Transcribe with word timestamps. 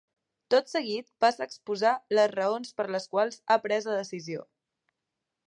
Tot 0.53 0.69
seguit 0.69 1.11
passa 1.25 1.43
a 1.43 1.47
exposar 1.49 1.91
les 2.19 2.33
raons 2.33 2.73
per 2.81 2.87
les 2.97 3.07
quals 3.13 3.39
ha 3.45 3.59
pres 3.67 3.91
la 3.93 4.01
decisió. 4.01 4.49